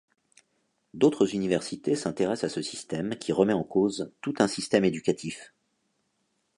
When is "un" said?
4.39-4.47